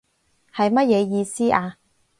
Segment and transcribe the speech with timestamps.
[0.51, 1.77] 係乜嘢意思啊？